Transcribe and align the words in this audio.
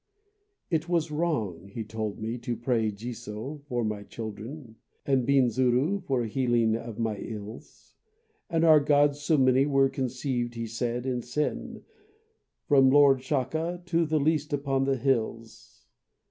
It 0.71 0.89
was 0.89 1.11
wrong, 1.11 1.67
he 1.67 1.83
told 1.83 2.17
me, 2.19 2.39
To 2.39 2.57
pray 2.57 2.91
Jiso 2.91 3.61
for 3.67 3.83
my 3.83 4.01
children, 4.01 4.77
And 5.05 5.27
Binzuru 5.27 6.01
for 6.05 6.23
healing 6.25 6.75
of 6.75 6.97
my 6.97 7.17
ills. 7.17 7.93
And 8.49 8.63
our 8.65 8.79
gods 8.79 9.19
so 9.21 9.37
many 9.37 9.67
Were 9.67 9.89
conceived, 9.89 10.55
he 10.55 10.65
said, 10.65 11.05
in 11.05 11.21
sin, 11.21 11.83
From 12.67 12.89
Lord 12.89 13.21
Shaka 13.21 13.83
to 13.85 14.07
the 14.07 14.19
least 14.19 14.53
upon 14.53 14.85
the 14.85 14.97
hills. 14.97 15.85